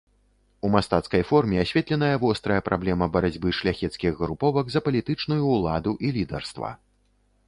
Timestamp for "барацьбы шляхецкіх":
3.17-4.17